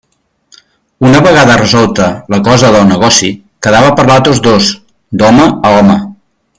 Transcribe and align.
Una 1.07 1.19
vegada 1.27 1.57
resolta 1.59 2.07
la 2.35 2.41
cosa 2.49 2.71
del 2.77 2.89
negoci, 2.93 3.29
quedava 3.67 3.95
parlar 4.01 4.19
tots 4.31 4.45
dos, 4.51 4.75
d'home 5.21 5.51
a 5.57 5.77
home. 5.83 6.01